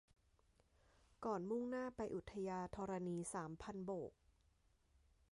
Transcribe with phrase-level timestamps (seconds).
[1.25, 4.13] ก่อนมุ่งหน้าไปอุทยาธรณีสามพันโบก